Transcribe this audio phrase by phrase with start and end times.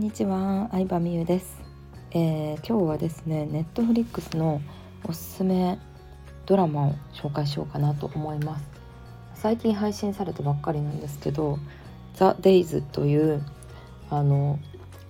[0.00, 1.60] んにちは、相葉美優です、
[2.12, 4.62] えー、今日はですね、ネットフリックスの
[5.04, 5.78] おすすめ
[6.46, 8.64] ドラマを紹介しようかなと思います。
[9.34, 11.58] 最近配信されたばっかりなんですけど
[12.16, 13.44] 「ザ・デイズという
[14.08, 14.58] あの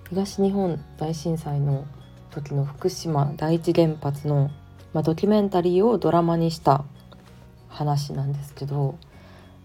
[0.09, 1.85] 東日本大震災の
[2.29, 4.51] 時の福島第一原発の、
[4.91, 6.83] まあ、ドキュメンタリーをドラマにした
[7.69, 8.97] 話なんですけど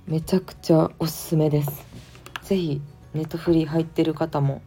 [0.06, 1.84] めちゃくちゃおすすめです。
[2.42, 2.80] 是非
[3.12, 4.62] ネットフリー入ってる方も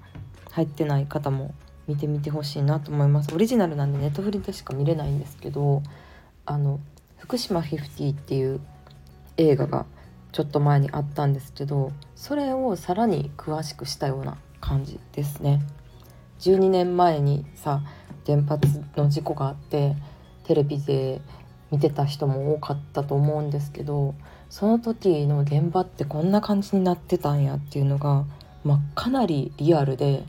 [0.52, 1.54] 入ってない方も
[1.88, 3.34] 見てみてほしいなと思います。
[3.34, 5.82] オリジナルなんでネットフリでしか見れないんですけど
[6.46, 6.80] あの
[7.18, 8.60] 福島50っていう
[9.38, 9.86] 映画が
[10.32, 15.62] ちょっと前にあったんですけどそれをさらに詳しくしたような感じですね。
[16.40, 17.82] 12年前にさ
[18.26, 19.96] 原発の事故があって
[20.44, 21.22] テレビで
[21.72, 24.16] 見てた人も多かったと思うんですけど
[24.50, 28.26] その時の現場ってこんな感じになってたんやっていうのが、
[28.64, 30.24] まあ、かなりリアルで、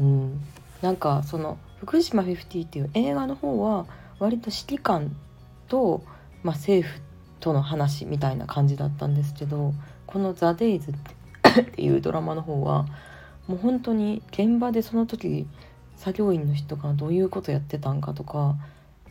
[0.00, 0.40] うん、
[0.82, 3.86] なんかその「福島50」っていう映画の方は
[4.18, 5.14] 割と指揮官
[5.68, 6.02] と、
[6.42, 7.00] まあ、政府
[7.40, 9.74] との話みたいな感じだったんですけど
[10.06, 10.94] この「ザ・デイズっ
[11.74, 12.86] ていうドラマの方は
[13.46, 15.46] もう本当に現場でその時
[15.96, 18.56] 作業員の人がどういうことやってたんかとか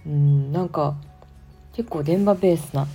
[0.06, 0.95] うんなんか
[1.73, 2.88] 結構現場ベースな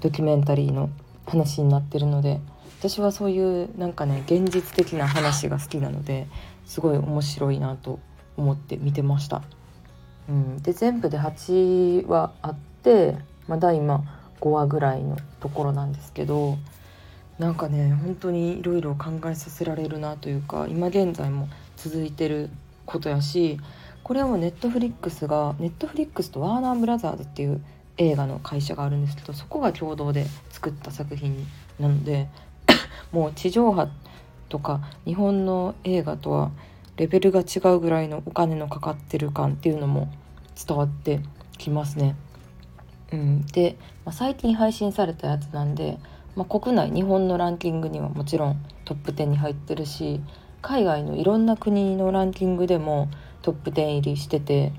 [0.00, 0.90] ドキュメンタリーの
[1.26, 2.40] 話になってるので
[2.82, 6.26] 私はそういうなんかね現実的な話が好きなので
[6.66, 8.00] すごい面白いなと
[8.36, 9.42] 思って見てました。
[10.28, 13.14] うん、で全部で8話あって
[13.46, 14.02] まだ今
[14.40, 16.58] 5話ぐらいのところなんですけど
[17.38, 22.50] なんかね本当にいろいろ考えさせられるなというか今現在も続いてる
[22.84, 23.60] ことやし
[24.02, 27.62] これをネットフリックスがネットフリックスとワーナーブラザーズっていう
[27.96, 31.46] 映画の会社があるんですけどそこが共同で作った作品
[31.78, 32.28] なので
[33.10, 33.88] もう地上波
[34.48, 36.50] とか日本の映画とは
[36.96, 40.12] レベルが違うぐらいのお金のかかってる感っていうのも
[40.66, 41.20] 伝わって
[41.58, 42.16] きますね。
[43.12, 45.98] うん、で、まあ、最近配信されたやつなんで、
[46.36, 50.20] まあ、国内日本のランキングにはもちろんトップ10に入ってるし
[50.62, 53.08] 海外のいろんな国のランキングでも
[53.42, 54.72] トップ10入りしてて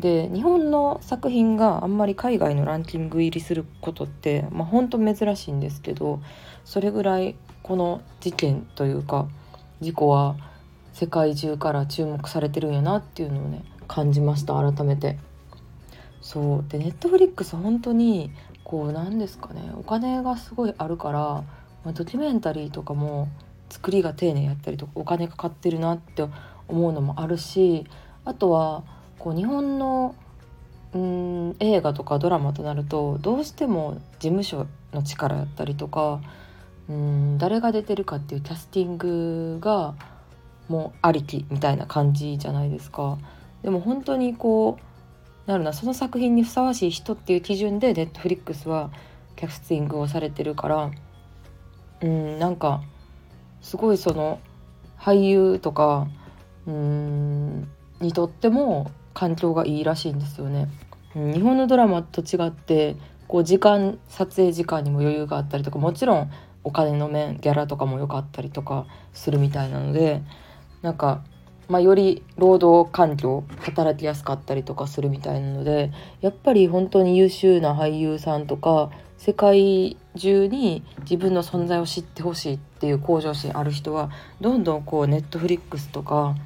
[0.00, 6.20] で日本の作品があんまり海外のランキング入りすることってまあ本当珍しいんですけど
[6.64, 9.28] それぐらいこの事件というか
[9.80, 10.36] 事故は
[10.92, 15.18] 世界中から注目されてるんやなっていうのをね感じました改めて。
[16.20, 18.30] そうでネットフリックス本当に
[18.64, 21.44] こうなんですかねお金がすごいあるから、ま
[21.86, 23.28] あ、ドキュメンタリーとかも
[23.70, 26.26] 作りが丁寧やったりとかお金かかってるなって
[26.66, 27.86] 思うのもあるし
[28.24, 28.84] あとは
[29.18, 30.14] こう日本の
[30.94, 36.20] うん映画とかドラマとなるとどうしても事務所の力やったりとか
[36.88, 39.94] うん誰が出てるかっていうキャスティングが
[40.68, 43.18] もうありきみたいな感じじゃないですか。
[43.62, 44.78] でも本当にこ
[45.46, 48.90] うなるなその作品にふさわしい人っていう基準でネットフリックスは
[49.36, 50.90] キャスティングをされてるから
[52.02, 52.82] うんなんか
[53.62, 54.40] すごいその
[54.98, 56.06] 俳優とか
[56.66, 57.68] うん
[58.00, 60.68] にとっても環境がいいらしいんですよね。
[61.12, 62.94] 日本のドラマと違って
[63.26, 66.30] こう時間撮影時間にも余裕があったりとかもちろん
[66.62, 70.22] お金の面ギャラとかも良かったりとかするみたいなので
[70.82, 71.24] なんか、
[71.68, 75.90] まあ、より労働環境働きやすかったりとかするみたいなので
[76.20, 86.36] やっぱり本当に優秀な俳優さんとか世界中に自分の存在を知ってほしいっていう向上心ある人はどんどんこうネットフリックスとか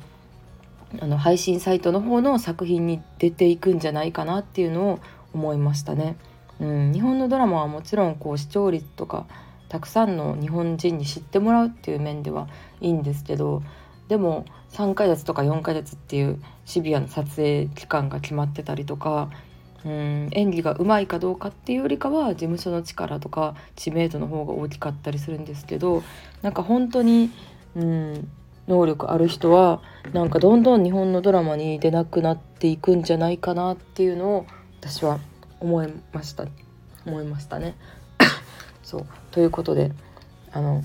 [1.00, 4.98] あの配信サイトの方の作品に出ていくんじゃないかなっていうのを
[5.32, 6.16] 思いましたね。
[6.60, 9.26] うん、日本のドラマはもちろんこう視聴率とか
[9.68, 12.46] たくさんの日本人に知ってもらうっていう面では
[12.80, 13.62] いいんですけど
[14.08, 19.30] でも3ヶ月とか4ヶ月っていうシビアな撮影期間が決まってたりとか
[19.84, 26.02] うん演技がうまいかどうかっていうよりかは事務所の力とか知名度の方が大きかったりするんですけど
[26.42, 27.30] なんか本当に
[27.74, 28.28] うん
[28.68, 29.82] 能力ある人は
[30.12, 34.46] なんかどんどん日本のドラマに出なくなっていくんじゃないかなっていうのを
[34.80, 35.20] 私は
[35.60, 36.46] 思いました。
[37.04, 37.74] 思いましたね。
[38.82, 39.06] そう。
[39.30, 39.92] ということで
[40.52, 40.82] あの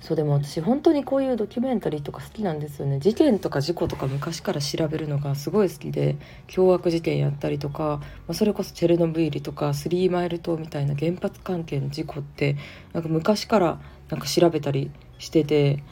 [0.00, 3.00] そうでも私本当にこういうドキュメンタリーとか好きなんですよね。
[3.00, 12.56] 事件とか事故とか昔から調べるのがすごい好きで凶悪事件やったりとか、まあ、それこそチェルノブイリとかスリーマイル島みたいな原発関係の事故って
[12.92, 15.82] なんか昔からなんか調べたりしてて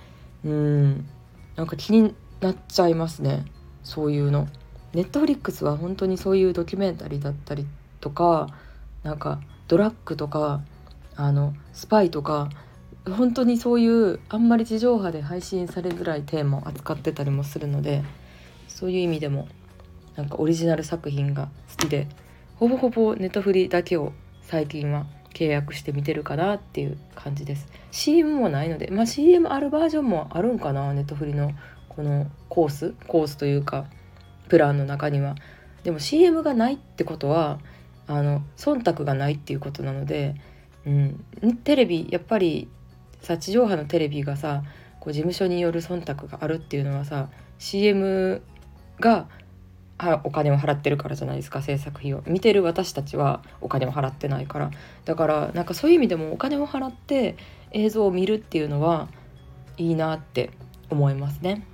[0.44, 1.08] うん
[1.56, 3.44] なんか気になっちゃいますね
[3.82, 4.48] そういうの。
[4.94, 7.66] ネットフリックスは本当にそういうドキュメンタリーだったり
[8.00, 8.46] とか
[9.02, 10.62] なんかドラッグとか
[11.16, 12.48] あのスパイとか
[13.10, 18.04] 本当にそういうあんまり地上波で配信されづらいテーマを扱ってたりもするので
[18.68, 19.48] そういう意味でも
[20.14, 22.06] なんかオリジナル作品が好きで
[22.56, 24.12] ほぼほぼネットフリだけを
[24.42, 27.66] 最近は契約して見てるかなっていう感じです。
[27.90, 31.52] CM もないのでまあ CM あるバージョンもあるんかなネットフリの
[31.88, 33.86] このコースコースというか
[34.48, 35.34] プランの中には。
[35.82, 37.58] でも CM がないってことは
[38.06, 40.34] あの忖度がないっていうことなので、
[40.86, 41.24] うん、
[41.62, 42.68] テレビやっぱり
[43.20, 44.62] さ地上波のテレビがさ
[45.00, 47.28] こう事務所による忖度があるっていうのはさ
[47.58, 48.42] CM
[49.00, 49.26] が
[49.98, 54.70] はお金を払ってるからじゃないですか制作費を見てる私たちはお金を払ってないから
[55.04, 57.36] だからなんかそういう意味でもお金を払って
[57.70, 59.08] 映像を見るっていうのは
[59.76, 60.50] いいなって
[60.90, 61.66] 思いますね。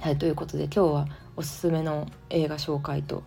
[0.00, 3.22] はいということで今日はおすすめの映画紹介と、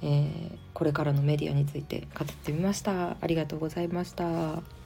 [0.00, 3.16] えー、これからのメディアについて語ってみました。
[3.20, 4.81] ありがとうございました。